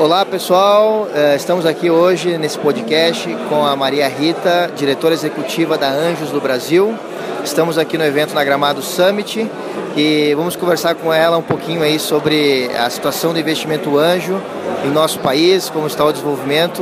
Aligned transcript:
Olá 0.00 0.24
pessoal, 0.24 1.08
eh, 1.14 1.36
estamos 1.36 1.66
aqui 1.66 1.90
hoje 1.90 2.38
nesse 2.38 2.58
podcast 2.58 3.28
com 3.50 3.66
a 3.66 3.76
Maria 3.76 4.08
Rita, 4.08 4.72
diretora 4.74 5.12
executiva 5.12 5.76
da 5.76 5.90
Anjos 5.90 6.30
do 6.30 6.40
Brasil. 6.40 6.98
Estamos 7.44 7.76
aqui 7.76 7.98
no 7.98 8.04
evento 8.04 8.34
na 8.34 8.42
Gramado 8.42 8.80
Summit 8.80 9.46
e 9.94 10.34
vamos 10.34 10.56
conversar 10.56 10.94
com 10.94 11.12
ela 11.12 11.36
um 11.36 11.42
pouquinho 11.42 11.82
aí 11.82 11.98
sobre 11.98 12.70
a 12.78 12.88
situação 12.88 13.34
do 13.34 13.38
investimento 13.38 13.98
anjo 13.98 14.40
em 14.86 14.88
nosso 14.88 15.18
país, 15.18 15.68
como 15.68 15.86
está 15.86 16.02
o 16.02 16.10
desenvolvimento 16.10 16.80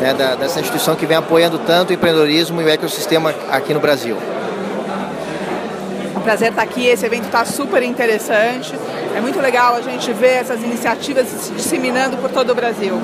né, 0.00 0.14
dessa 0.38 0.60
instituição 0.60 0.94
que 0.94 1.06
vem 1.06 1.16
apoiando 1.16 1.58
tanto 1.58 1.90
o 1.90 1.92
empreendedorismo 1.92 2.62
e 2.62 2.64
o 2.66 2.68
ecossistema 2.68 3.34
aqui 3.50 3.74
no 3.74 3.80
Brasil. 3.80 4.16
Um 6.20 6.22
prazer 6.22 6.50
estar 6.50 6.60
aqui, 6.60 6.86
esse 6.86 7.06
evento 7.06 7.24
está 7.24 7.46
super 7.46 7.82
interessante. 7.82 8.74
É 9.16 9.22
muito 9.22 9.40
legal 9.40 9.76
a 9.76 9.80
gente 9.80 10.12
ver 10.12 10.34
essas 10.34 10.62
iniciativas 10.62 11.26
se 11.26 11.50
disseminando 11.52 12.18
por 12.18 12.30
todo 12.30 12.50
o 12.50 12.54
Brasil. 12.54 13.00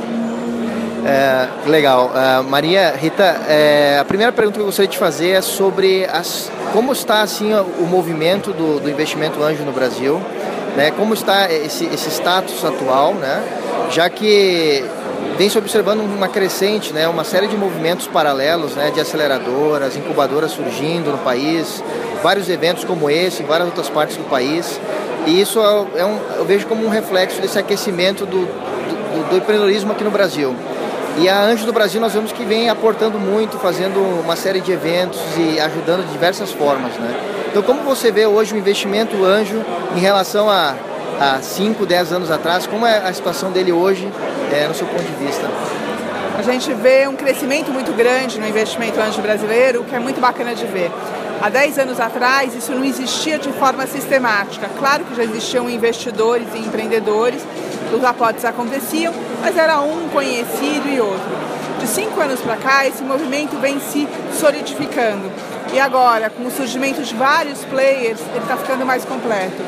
É, 1.03 1.49
legal. 1.67 2.11
Uh, 2.11 2.45
Maria 2.45 2.95
Rita, 2.95 3.25
é, 3.49 3.97
a 3.99 4.05
primeira 4.05 4.33
pergunta 4.33 4.57
que 4.57 4.61
eu 4.61 4.67
gostaria 4.67 4.91
de 4.91 4.99
fazer 4.99 5.31
é 5.31 5.41
sobre 5.41 6.05
as, 6.05 6.53
como 6.75 6.93
está 6.93 7.23
assim 7.23 7.55
o 7.55 7.87
movimento 7.87 8.53
do, 8.53 8.81
do 8.81 8.91
investimento 8.91 9.43
anjo 9.43 9.65
no 9.65 9.73
Brasil, 9.73 10.21
né? 10.77 10.91
Como 10.91 11.15
está 11.15 11.51
esse, 11.51 11.87
esse 11.87 12.11
status 12.11 12.63
atual, 12.67 13.15
né? 13.15 13.43
Já 13.91 14.11
que 14.11 14.85
vem 15.37 15.49
se 15.49 15.59
observando 15.59 16.01
uma 16.01 16.29
crescente, 16.29 16.93
né, 16.93 17.07
uma 17.07 17.23
série 17.23 17.47
de 17.47 17.57
movimentos 17.57 18.07
paralelos, 18.07 18.75
né, 18.75 18.91
de 18.91 19.01
aceleradoras, 19.01 19.95
incubadoras 19.95 20.51
surgindo 20.51 21.11
no 21.11 21.19
país, 21.19 21.83
vários 22.23 22.49
eventos 22.49 22.85
como 22.85 23.11
esse 23.11 23.43
em 23.43 23.47
várias 23.47 23.69
outras 23.69 23.89
partes 23.89 24.17
do 24.17 24.25
país. 24.25 24.81
E 25.27 25.41
isso 25.41 25.61
é, 25.61 26.01
é 26.01 26.05
um, 26.05 26.19
eu 26.37 26.45
vejo 26.45 26.67
como 26.67 26.85
um 26.85 26.89
reflexo 26.89 27.41
desse 27.41 27.59
aquecimento 27.59 28.25
do, 28.25 28.47
do, 28.47 29.31
do 29.31 29.37
empreendedorismo 29.37 29.93
aqui 29.93 30.05
no 30.05 30.11
Brasil. 30.11 30.55
E 31.19 31.29
a 31.29 31.41
Anjo 31.41 31.65
do 31.65 31.73
Brasil 31.73 32.01
nós 32.01 32.13
vemos 32.13 32.31
que 32.31 32.45
vem 32.45 32.69
aportando 32.69 33.19
muito, 33.19 33.59
fazendo 33.59 33.99
uma 34.23 34.37
série 34.37 34.61
de 34.61 34.71
eventos 34.71 35.19
e 35.37 35.59
ajudando 35.59 36.05
de 36.05 36.13
diversas 36.13 36.53
formas. 36.53 36.93
Né? 36.95 37.15
Então 37.51 37.63
como 37.63 37.83
você 37.83 38.11
vê 38.11 38.27
hoje 38.27 38.55
o 38.55 38.59
investimento 38.59 39.25
Anjo 39.25 39.65
em 39.97 39.99
relação 39.99 40.51
a, 40.51 40.75
a 41.19 41.41
5, 41.41 41.87
10 41.87 42.13
anos 42.13 42.31
atrás, 42.31 42.67
como 42.67 42.87
é 42.87 42.99
a 42.99 43.13
situação 43.13 43.51
dele 43.51 43.73
hoje 43.73 44.07
é, 44.53 44.69
no 44.69 44.75
seu 44.75 44.87
ponto 44.87 45.03
de 45.03 45.25
vista? 45.25 45.49
A 46.39 46.43
gente 46.43 46.71
vê 46.75 47.09
um 47.09 47.17
crescimento 47.17 47.73
muito 47.73 47.93
grande 47.95 48.39
no 48.39 48.47
investimento 48.47 49.01
anjo 49.01 49.23
brasileiro, 49.23 49.81
o 49.81 49.85
que 49.85 49.97
é 49.97 49.99
muito 49.99 50.21
bacana 50.21 50.55
de 50.55 50.67
ver. 50.67 50.93
Há 51.41 51.51
10 51.51 51.79
anos 51.79 52.01
atrás, 52.01 52.55
isso 52.55 52.73
não 52.73 52.85
existia 52.85 53.39
de 53.39 53.53
forma 53.53 53.87
sistemática. 53.87 54.69
Claro 54.79 55.05
que 55.05 55.15
já 55.15 55.23
existiam 55.23 55.69
investidores 55.69 56.49
e 56.55 56.59
empreendedores, 56.59 57.43
os 57.95 58.03
aportes 58.03 58.45
aconteciam, 58.45 59.13
mas 59.41 59.57
era 59.57 59.81
um 59.81 60.09
conhecido 60.09 60.89
e 60.89 61.01
outro. 61.01 61.47
De 61.79 61.87
cinco 61.87 62.21
anos 62.21 62.41
para 62.41 62.57
cá, 62.57 62.87
esse 62.87 63.03
movimento 63.03 63.57
vem 63.61 63.79
se 63.79 64.09
solidificando. 64.41 65.31
E 65.73 65.79
agora, 65.79 66.31
com 66.31 66.45
o 66.45 66.51
surgimento 66.51 67.03
de 67.03 67.15
vários 67.15 67.65
players, 67.67 68.21
ele 68.31 68.39
está 68.39 68.57
ficando 68.57 68.87
mais 68.87 69.05
completo. 69.05 69.63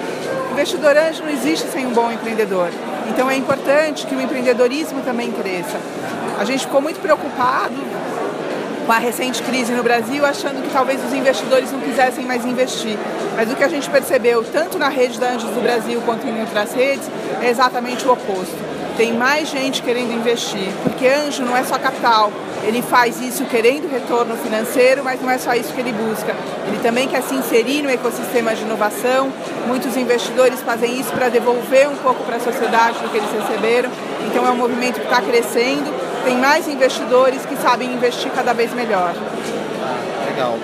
O 0.49 0.53
investidor 0.53 0.97
anjo 0.97 1.23
não 1.23 1.31
existe 1.31 1.69
sem 1.69 1.87
um 1.87 1.93
bom 1.93 2.11
empreendedor. 2.11 2.71
Então 3.09 3.31
é 3.31 3.37
importante 3.37 4.07
que 4.07 4.15
o 4.15 4.21
empreendedorismo 4.21 5.03
também 5.03 5.31
cresça. 5.33 5.79
A 6.39 6.45
gente 6.45 6.67
ficou 6.67 6.81
muito 6.81 7.01
preocupado 7.01 7.75
com 8.89 8.92
a 8.94 8.98
recente 8.98 9.42
crise 9.42 9.70
no 9.75 9.83
Brasil, 9.83 10.25
achando 10.25 10.62
que 10.62 10.72
talvez 10.72 11.05
os 11.05 11.12
investidores 11.12 11.70
não 11.70 11.78
quisessem 11.78 12.25
mais 12.25 12.47
investir. 12.47 12.97
Mas 13.36 13.53
o 13.53 13.55
que 13.55 13.62
a 13.62 13.69
gente 13.69 13.91
percebeu, 13.91 14.42
tanto 14.42 14.78
na 14.78 14.89
rede 14.89 15.20
da 15.20 15.33
Anjos 15.33 15.50
do 15.50 15.61
Brasil 15.61 16.00
quanto 16.06 16.27
em 16.27 16.41
outras 16.41 16.72
redes, 16.72 17.06
é 17.42 17.50
exatamente 17.50 18.09
o 18.09 18.12
oposto. 18.12 18.56
Tem 18.97 19.12
mais 19.12 19.50
gente 19.50 19.83
querendo 19.83 20.14
investir, 20.14 20.70
porque 20.83 21.06
anjo 21.06 21.44
não 21.44 21.55
é 21.55 21.64
só 21.64 21.78
capital. 21.78 22.33
Ele 22.64 22.81
faz 22.81 23.20
isso 23.20 23.44
querendo 23.44 23.92
retorno 23.92 24.34
financeiro, 24.36 25.05
mas 25.05 25.20
não 25.20 25.31
é 25.31 25.36
só 25.36 25.53
isso 25.53 25.70
que 25.75 25.81
ele 25.81 25.92
busca. 25.92 26.34
Ele 26.66 26.78
também 26.83 27.06
quer 27.06 27.22
se 27.22 27.34
inserir 27.34 27.82
no 27.82 27.91
ecossistema 27.91 28.54
de 28.54 28.62
inovação. 28.62 29.31
Muitos 29.66 29.98
investidores 29.98 30.62
fazem 30.62 30.98
isso 30.98 31.12
para 31.12 31.28
devolver 31.28 31.91
um 31.91 31.97
pouco 31.97 32.25
para 32.25 32.37
a 32.37 32.41
sociedade 32.41 32.98
do 33.00 33.10
que 33.10 33.19
eles 33.19 33.31
receberam. 33.31 33.91
Então 34.27 34.47
é 34.47 34.50
um 34.50 34.56
movimento 34.56 34.98
que 34.98 35.06
está 35.06 35.21
crescendo 35.21 35.93
tem 36.25 36.37
mais 36.37 36.69
investidores 36.69 37.45
que 37.47 37.56
sabem 37.56 37.93
investir 37.93 38.31
cada 38.33 38.53
vez 38.53 38.73
melhor. 38.73 39.15
Legal. 40.27 40.59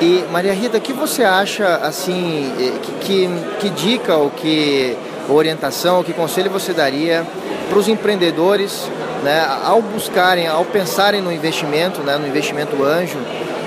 E 0.00 0.24
Maria 0.30 0.54
Rita, 0.54 0.78
o 0.78 0.80
que 0.80 0.92
você 0.92 1.22
acha 1.24 1.76
assim, 1.76 2.52
eh, 2.58 2.72
que, 2.82 2.92
que, 3.00 3.28
que 3.60 3.68
dica 3.70 4.16
ou 4.16 4.30
que 4.30 4.96
orientação, 5.28 6.02
que 6.02 6.12
conselho 6.12 6.50
você 6.50 6.72
daria 6.72 7.24
para 7.68 7.78
os 7.78 7.86
empreendedores, 7.86 8.88
né, 9.22 9.46
ao 9.64 9.80
buscarem, 9.82 10.48
ao 10.48 10.64
pensarem 10.64 11.20
no 11.20 11.30
investimento, 11.30 12.00
né, 12.00 12.16
no 12.16 12.26
investimento 12.26 12.82
anjo, 12.82 13.18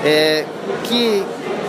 é, 0.04 0.44
que, 0.84 1.24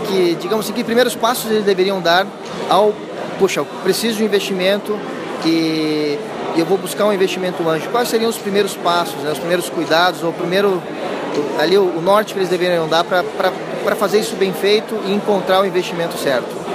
que, 0.08 0.38
digamos 0.42 0.66
assim, 0.66 0.74
que 0.74 0.84
primeiros 0.84 1.16
passos 1.16 1.50
eles 1.50 1.64
deveriam 1.64 2.02
dar 2.02 2.26
ao, 2.70 2.94
puxa, 3.40 3.64
preciso 3.84 4.18
de 4.18 4.24
um 4.24 4.26
investimento 4.26 5.00
e 5.46 6.18
e 6.56 6.60
eu 6.60 6.66
vou 6.66 6.78
buscar 6.78 7.06
um 7.06 7.14
investimento 7.14 7.68
anjo, 7.68 7.90
quais 7.90 8.08
seriam 8.08 8.30
os 8.30 8.38
primeiros 8.38 8.76
passos, 8.76 9.16
né, 9.22 9.32
os 9.32 9.40
primeiros 9.40 9.70
cuidados, 9.70 10.24
ou 10.24 10.30
o 10.30 10.34
primeiro, 10.34 10.82
ali 11.60 11.78
o, 11.78 11.84
o 11.84 12.02
norte 12.02 12.34
que 12.34 12.40
eles 12.40 12.50
deveriam 12.50 12.88
dar 12.88 13.04
para 13.04 13.96
fazer 13.96 14.20
isso 14.20 14.36
bem 14.36 14.54
feito 14.54 14.98
e 15.06 15.14
encontrar 15.14 15.62
o 15.62 15.66
investimento 15.66 16.18
certo? 16.18 16.66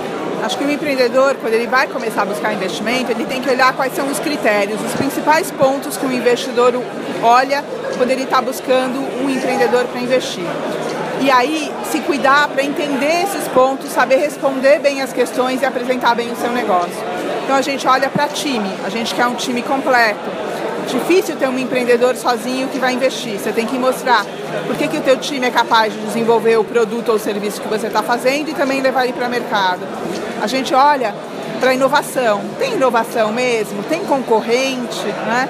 Acho 0.42 0.56
que 0.56 0.64
o 0.64 0.70
empreendedor, 0.70 1.36
quando 1.40 1.52
ele 1.52 1.66
vai 1.66 1.86
começar 1.86 2.22
a 2.22 2.24
buscar 2.24 2.52
investimento, 2.54 3.12
ele 3.12 3.26
tem 3.26 3.42
que 3.42 3.50
olhar 3.50 3.74
quais 3.74 3.94
são 3.94 4.06
os 4.10 4.18
critérios, 4.18 4.80
os 4.80 4.92
principais 4.92 5.50
pontos 5.50 5.98
que 5.98 6.06
o 6.06 6.12
investidor 6.12 6.72
olha 7.22 7.62
quando 7.96 8.10
ele 8.10 8.22
está 8.22 8.40
buscando 8.40 8.98
um 9.22 9.28
empreendedor 9.28 9.84
para 9.84 10.00
investir. 10.00 10.46
E 11.20 11.30
aí, 11.30 11.70
se 11.90 12.00
cuidar 12.00 12.48
para 12.48 12.62
entender 12.62 13.24
esses 13.24 13.46
pontos, 13.48 13.90
saber 13.90 14.16
responder 14.16 14.78
bem 14.78 15.02
as 15.02 15.12
questões 15.12 15.60
e 15.60 15.66
apresentar 15.66 16.14
bem 16.14 16.32
o 16.32 16.36
seu 16.36 16.50
negócio. 16.50 16.96
Então 17.44 17.56
a 17.56 17.62
gente 17.62 17.86
olha 17.86 18.08
para 18.08 18.28
time, 18.28 18.70
a 18.84 18.88
gente 18.88 19.14
quer 19.14 19.26
um 19.26 19.34
time 19.34 19.62
completo. 19.62 20.30
Difícil 20.86 21.36
ter 21.36 21.48
um 21.48 21.58
empreendedor 21.58 22.16
sozinho 22.16 22.68
que 22.68 22.78
vai 22.78 22.92
investir. 22.92 23.38
Você 23.38 23.52
tem 23.52 23.66
que 23.66 23.78
mostrar 23.78 24.24
por 24.66 24.76
que, 24.76 24.88
que 24.88 24.98
o 24.98 25.00
teu 25.00 25.16
time 25.16 25.46
é 25.46 25.50
capaz 25.50 25.92
de 25.92 26.00
desenvolver 26.00 26.56
o 26.56 26.64
produto 26.64 27.12
ou 27.12 27.18
serviço 27.18 27.60
que 27.60 27.68
você 27.68 27.86
está 27.86 28.02
fazendo 28.02 28.50
e 28.50 28.54
também 28.54 28.80
levar 28.80 29.04
ele 29.04 29.12
para 29.12 29.28
o 29.28 29.30
mercado. 29.30 29.86
A 30.42 30.46
gente 30.46 30.74
olha 30.74 31.14
para 31.60 31.74
inovação. 31.74 32.40
Tem 32.58 32.72
inovação 32.72 33.32
mesmo? 33.32 33.82
Tem 33.84 34.00
concorrente? 34.00 35.04
Né? 35.04 35.48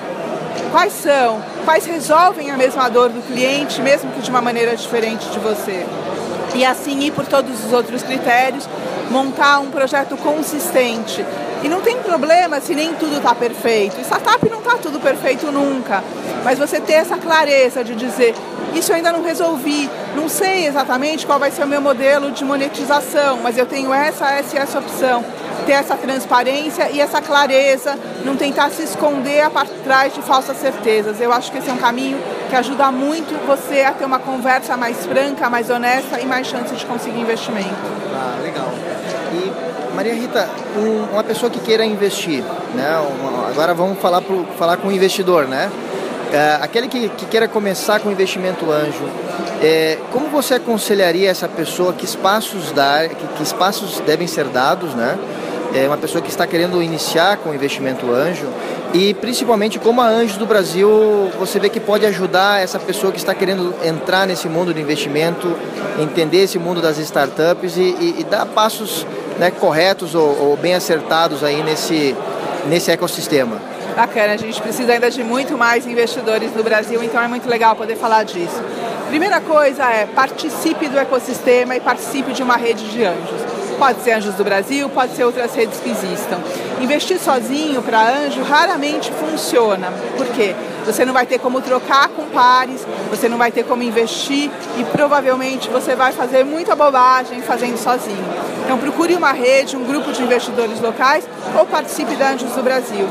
Quais 0.70 0.92
são? 0.92 1.40
Quais 1.64 1.86
resolvem 1.86 2.50
a 2.50 2.56
mesma 2.56 2.88
dor 2.88 3.08
do 3.08 3.22
cliente, 3.22 3.80
mesmo 3.80 4.10
que 4.12 4.20
de 4.20 4.30
uma 4.30 4.42
maneira 4.42 4.76
diferente 4.76 5.28
de 5.30 5.38
você? 5.38 5.86
E 6.54 6.64
assim 6.64 6.98
ir 7.00 7.12
por 7.12 7.26
todos 7.26 7.64
os 7.64 7.72
outros 7.72 8.02
critérios, 8.02 8.68
montar 9.10 9.60
um 9.60 9.70
projeto 9.70 10.16
consistente 10.16 11.24
e 11.62 11.68
não 11.68 11.80
tem 11.80 11.98
problema 11.98 12.60
se 12.60 12.74
nem 12.74 12.94
tudo 12.94 13.16
está 13.16 13.34
perfeito. 13.34 14.00
Startup 14.00 14.48
não 14.48 14.58
está 14.58 14.76
tudo 14.78 14.98
perfeito 14.98 15.50
nunca. 15.52 16.02
Mas 16.44 16.58
você 16.58 16.80
ter 16.80 16.94
essa 16.94 17.16
clareza 17.16 17.84
de 17.84 17.94
dizer, 17.94 18.34
isso 18.74 18.92
eu 18.92 18.96
ainda 18.96 19.12
não 19.12 19.22
resolvi, 19.22 19.90
não 20.14 20.28
sei 20.28 20.66
exatamente 20.66 21.26
qual 21.26 21.38
vai 21.38 21.50
ser 21.50 21.64
o 21.64 21.66
meu 21.66 21.80
modelo 21.80 22.30
de 22.30 22.44
monetização, 22.44 23.38
mas 23.42 23.58
eu 23.58 23.66
tenho 23.66 23.92
essa, 23.92 24.30
essa 24.30 24.56
e 24.56 24.58
essa 24.58 24.78
opção. 24.78 25.24
Ter 25.66 25.72
essa 25.72 25.94
transparência 25.94 26.90
e 26.90 27.00
essa 27.00 27.20
clareza, 27.20 27.98
não 28.24 28.34
tentar 28.36 28.70
se 28.70 28.82
esconder 28.82 29.42
atrás 29.42 30.14
de 30.14 30.22
falsas 30.22 30.56
certezas. 30.56 31.20
Eu 31.20 31.32
acho 31.32 31.52
que 31.52 31.58
esse 31.58 31.68
é 31.68 31.72
um 31.72 31.76
caminho 31.76 32.18
que 32.48 32.56
ajuda 32.56 32.90
muito 32.90 33.34
você 33.46 33.82
a 33.82 33.92
ter 33.92 34.06
uma 34.06 34.18
conversa 34.18 34.76
mais 34.76 35.04
franca, 35.04 35.50
mais 35.50 35.68
honesta 35.68 36.18
e 36.18 36.24
mais 36.24 36.46
chance 36.46 36.74
de 36.74 36.86
conseguir 36.86 37.20
investimento. 37.20 37.68
Ah, 38.14 38.40
legal. 38.42 38.72
Maria 39.94 40.14
Rita, 40.14 40.48
um, 40.76 41.12
uma 41.12 41.24
pessoa 41.24 41.50
que 41.50 41.60
queira 41.60 41.84
investir, 41.84 42.42
né? 42.74 42.88
Agora 43.48 43.74
vamos 43.74 43.98
falar, 43.98 44.20
pro, 44.20 44.46
falar 44.58 44.76
com 44.76 44.88
o 44.88 44.92
investidor, 44.92 45.46
né? 45.46 45.70
É, 46.32 46.58
aquele 46.62 46.86
que, 46.86 47.08
que, 47.08 47.26
queira 47.26 47.48
começar 47.48 47.98
com 47.98 48.10
investimento 48.10 48.70
anjo, 48.70 49.04
é, 49.60 49.98
como 50.12 50.28
você 50.28 50.54
aconselharia 50.54 51.28
essa 51.28 51.48
pessoa 51.48 51.92
que 51.92 52.04
espaços 52.04 52.70
dar, 52.70 53.08
que, 53.08 53.26
que 53.36 53.42
espaços 53.42 54.00
devem 54.06 54.28
ser 54.28 54.44
dados, 54.44 54.94
né? 54.94 55.18
É 55.74 55.86
uma 55.86 55.96
pessoa 55.96 56.20
que 56.20 56.30
está 56.30 56.46
querendo 56.46 56.82
iniciar 56.82 57.36
com 57.38 57.54
investimento 57.54 58.10
anjo 58.10 58.48
e 58.92 59.14
principalmente 59.14 59.78
como 59.78 60.00
a 60.00 60.08
Anjos 60.08 60.36
do 60.36 60.44
Brasil 60.44 61.30
você 61.38 61.60
vê 61.60 61.68
que 61.68 61.78
pode 61.78 62.04
ajudar 62.06 62.60
essa 62.60 62.78
pessoa 62.78 63.12
que 63.12 63.18
está 63.18 63.32
querendo 63.32 63.72
entrar 63.84 64.26
nesse 64.26 64.48
mundo 64.48 64.74
de 64.74 64.80
investimento, 64.80 65.56
entender 66.00 66.42
esse 66.42 66.58
mundo 66.58 66.82
das 66.82 66.98
startups 66.98 67.76
e, 67.76 67.82
e, 67.82 68.16
e 68.18 68.24
dar 68.24 68.46
passos 68.46 69.06
né, 69.40 69.50
corretos 69.50 70.14
ou, 70.14 70.50
ou 70.50 70.56
bem 70.56 70.74
acertados 70.74 71.42
aí 71.42 71.62
nesse, 71.62 72.14
nesse 72.66 72.90
ecossistema. 72.90 73.56
Bacana, 73.96 74.34
a 74.34 74.36
gente 74.36 74.60
precisa 74.60 74.92
ainda 74.92 75.10
de 75.10 75.24
muito 75.24 75.56
mais 75.56 75.86
investidores 75.86 76.54
no 76.54 76.62
Brasil, 76.62 77.02
então 77.02 77.20
é 77.20 77.26
muito 77.26 77.48
legal 77.48 77.74
poder 77.74 77.96
falar 77.96 78.22
disso. 78.24 78.62
Primeira 79.08 79.40
coisa 79.40 79.82
é 79.84 80.06
participe 80.06 80.88
do 80.88 80.98
ecossistema 80.98 81.74
e 81.74 81.80
participe 81.80 82.32
de 82.32 82.42
uma 82.42 82.56
rede 82.56 82.84
de 82.90 83.02
anjos. 83.02 83.40
Pode 83.78 84.02
ser 84.02 84.12
Anjos 84.12 84.34
do 84.34 84.44
Brasil, 84.44 84.90
pode 84.90 85.16
ser 85.16 85.24
outras 85.24 85.54
redes 85.54 85.80
que 85.80 85.88
existam. 85.88 86.38
Investir 86.82 87.18
sozinho 87.18 87.80
para 87.80 88.10
anjo 88.10 88.42
raramente 88.42 89.10
funciona. 89.10 89.90
Por 90.18 90.26
quê? 90.26 90.54
Você 90.84 91.04
não 91.04 91.12
vai 91.12 91.26
ter 91.26 91.38
como 91.38 91.60
trocar 91.60 92.08
com 92.08 92.26
pares, 92.26 92.86
você 93.08 93.28
não 93.28 93.38
vai 93.38 93.50
ter 93.50 93.64
como 93.64 93.82
investir 93.82 94.50
e 94.78 94.84
provavelmente 94.84 95.68
você 95.68 95.94
vai 95.94 96.12
fazer 96.12 96.44
muita 96.44 96.74
bobagem 96.74 97.42
fazendo 97.42 97.76
sozinho. 97.76 98.24
Então 98.64 98.78
procure 98.78 99.14
uma 99.14 99.32
rede, 99.32 99.76
um 99.76 99.84
grupo 99.84 100.12
de 100.12 100.22
investidores 100.22 100.80
locais 100.80 101.28
ou 101.58 101.66
participe 101.66 102.14
da 102.14 102.30
Anjos 102.30 102.52
do 102.52 102.62
Brasil. 102.62 103.06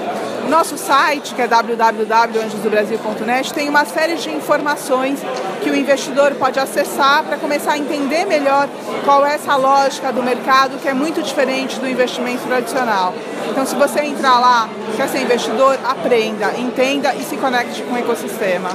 Nosso 0.50 0.78
site, 0.78 1.36
que 1.36 1.42
é 1.44 1.48
www.anjosdobrasil.net, 1.48 3.54
tem 3.54 3.70
uma 3.70 3.86
série 3.86 4.16
de 4.16 4.32
informações 4.32 5.20
que 5.62 5.70
o 5.70 5.76
investidor 5.76 6.34
pode 6.36 6.60
acessar 6.60 7.24
para 7.24 7.38
começar 7.38 7.74
a 7.74 7.78
entender 7.78 8.26
melhor 8.26 8.68
qual 9.06 9.24
é 9.24 9.36
essa 9.36 9.56
lógica 9.56 10.12
do 10.12 10.24
mercado 10.24 10.80
que 10.80 10.88
é 10.88 10.94
muito 10.94 11.22
diferente 11.22 11.80
do 11.80 11.88
investimento 11.88 12.42
tradicional. 12.48 13.14
Então, 13.50 13.66
se 13.66 13.76
você 13.76 14.02
entrar 14.02 14.40
lá, 14.40 14.70
quer 14.96 15.08
ser 15.10 15.22
investidor, 15.22 15.78
aprenda, 15.84 16.54
entenda 16.58 17.14
e 17.16 17.24
se 17.24 17.36
conecte 17.38 17.82
com 17.84 17.94
o 17.94 17.98
ecossistema. 17.98 18.70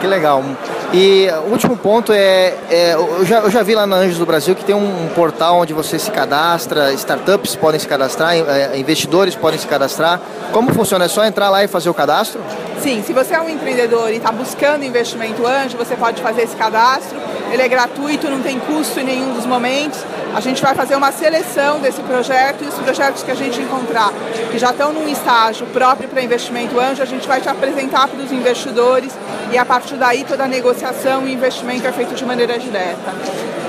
Que 0.00 0.06
legal. 0.06 0.44
E 0.92 1.28
o 1.46 1.50
último 1.50 1.76
ponto 1.76 2.12
é, 2.12 2.54
é 2.70 2.94
eu, 2.94 3.24
já, 3.24 3.40
eu, 3.40 3.50
já, 3.50 3.62
vi 3.62 3.74
lá 3.74 3.86
na 3.86 3.96
Anjos 3.96 4.18
do 4.18 4.26
Brasil 4.26 4.54
que 4.54 4.64
tem 4.64 4.74
um, 4.74 5.08
portal 5.14 5.56
onde 5.58 5.72
você 5.72 5.98
se 5.98 6.10
cadastra, 6.10 6.92
startups 6.92 7.56
podem 7.56 7.80
se 7.80 7.88
cadastrar, 7.88 8.34
é, 8.34 8.78
investidores 8.78 9.34
podem 9.34 9.58
se 9.58 9.66
cadastrar. 9.66 10.20
Como 10.52 10.72
funciona? 10.72 11.06
É 11.06 11.08
só 11.08 11.24
entrar 11.24 11.50
lá 11.50 11.64
e 11.64 11.68
fazer 11.68 11.90
o 11.90 11.94
cadastro? 11.94 12.40
Sim, 12.80 13.02
se 13.02 13.12
você 13.12 13.34
é 13.34 13.40
um 13.40 13.48
empreendedor 13.48 14.10
e 14.10 14.16
está 14.16 14.30
buscando 14.30 14.84
investimento 14.84 15.46
anjo, 15.46 15.76
você 15.76 15.96
pode 15.96 16.22
fazer 16.22 16.42
esse 16.42 16.54
cadastro. 16.54 17.18
Ele 17.50 17.62
é 17.62 17.68
gratuito, 17.68 18.28
não 18.28 18.40
tem 18.40 18.58
custo 18.60 19.00
em 19.00 19.04
nenhum 19.04 19.34
dos 19.34 19.46
momentos. 19.46 19.98
A 20.36 20.40
gente 20.40 20.60
vai 20.60 20.74
fazer 20.74 20.94
uma 20.94 21.10
seleção 21.12 21.80
desse 21.80 22.02
projeto 22.02 22.62
e 22.62 22.66
os 22.66 22.74
projetos 22.74 23.22
que 23.22 23.30
a 23.30 23.34
gente 23.34 23.58
encontrar 23.58 24.12
que 24.52 24.58
já 24.58 24.68
estão 24.70 24.92
num 24.92 25.08
estágio 25.08 25.66
próprio 25.68 26.10
para 26.10 26.20
investimento 26.20 26.78
anjo, 26.78 27.02
a 27.02 27.06
gente 27.06 27.26
vai 27.26 27.40
te 27.40 27.48
apresentar 27.48 28.06
para 28.06 28.20
os 28.22 28.30
investidores 28.30 29.14
e 29.50 29.56
a 29.56 29.64
partir 29.64 29.94
daí 29.94 30.24
toda 30.24 30.44
a 30.44 30.46
negociação 30.46 31.26
e 31.26 31.32
investimento 31.32 31.86
é 31.86 31.92
feito 31.92 32.14
de 32.14 32.22
maneira 32.26 32.58
direta. 32.58 33.14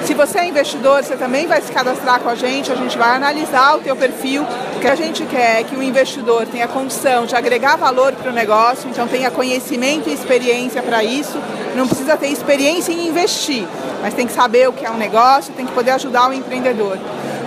Se 0.05 0.13
você 0.13 0.39
é 0.39 0.45
investidor, 0.45 1.03
você 1.03 1.15
também 1.15 1.47
vai 1.47 1.61
se 1.61 1.71
cadastrar 1.71 2.19
com 2.19 2.29
a 2.29 2.35
gente, 2.35 2.71
a 2.71 2.75
gente 2.75 2.97
vai 2.97 3.15
analisar 3.15 3.75
o 3.75 3.79
teu 3.79 3.95
perfil. 3.95 4.43
O 4.75 4.79
que 4.79 4.87
a 4.87 4.95
gente 4.95 5.25
quer 5.25 5.61
é 5.61 5.63
que 5.63 5.75
o 5.75 5.83
investidor 5.83 6.45
tenha 6.45 6.67
condição 6.67 7.25
de 7.25 7.35
agregar 7.35 7.75
valor 7.75 8.13
para 8.13 8.31
o 8.31 8.33
negócio, 8.33 8.89
então 8.89 9.07
tenha 9.07 9.29
conhecimento 9.29 10.09
e 10.09 10.13
experiência 10.13 10.81
para 10.81 11.03
isso. 11.03 11.37
Não 11.75 11.87
precisa 11.87 12.15
ter 12.15 12.27
experiência 12.27 12.91
em 12.91 13.07
investir, 13.07 13.67
mas 14.01 14.13
tem 14.13 14.27
que 14.27 14.33
saber 14.33 14.69
o 14.69 14.73
que 14.73 14.85
é 14.85 14.89
um 14.89 14.97
negócio, 14.97 15.53
tem 15.53 15.65
que 15.65 15.73
poder 15.73 15.91
ajudar 15.91 16.29
o 16.29 16.33
empreendedor. 16.33 16.97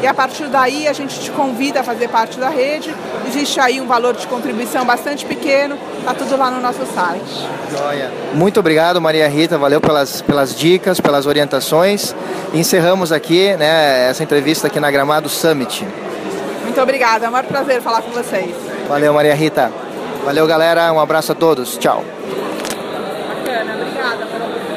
E 0.02 0.06
a 0.06 0.14
partir 0.14 0.46
daí 0.46 0.88
a 0.88 0.92
gente 0.92 1.20
te 1.20 1.30
convida 1.30 1.80
a 1.80 1.82
fazer 1.82 2.08
parte 2.08 2.38
da 2.38 2.48
rede. 2.48 2.94
Existe 3.26 3.60
aí 3.60 3.80
um 3.80 3.86
valor 3.86 4.14
de 4.14 4.26
contribuição 4.26 4.84
bastante 4.84 5.24
pequeno, 5.26 5.78
está 5.98 6.14
tudo 6.14 6.36
lá 6.36 6.50
no 6.50 6.60
nosso 6.60 6.84
site. 6.86 7.46
Joia. 7.70 8.10
Muito 8.34 8.58
obrigado, 8.58 9.00
Maria 9.00 9.28
Rita, 9.28 9.58
valeu 9.58 9.80
pelas, 9.80 10.22
pelas 10.22 10.54
dicas, 10.54 11.00
pelas 11.00 11.26
orientações. 11.26 12.14
Encerramos 12.54 13.12
aqui 13.12 13.54
né, 13.56 14.08
essa 14.08 14.22
entrevista 14.22 14.66
aqui 14.68 14.80
na 14.80 14.90
Gramado 14.90 15.28
Summit. 15.28 15.86
Muito 16.64 16.80
obrigada, 16.80 17.26
é 17.26 17.28
um 17.28 17.32
maior 17.32 17.46
prazer 17.46 17.82
falar 17.82 18.00
com 18.02 18.10
vocês. 18.10 18.54
Valeu, 18.88 19.12
Maria 19.12 19.34
Rita. 19.34 19.70
Valeu, 20.24 20.46
galera. 20.46 20.92
Um 20.92 21.00
abraço 21.00 21.32
a 21.32 21.34
todos. 21.34 21.76
Tchau. 21.78 22.04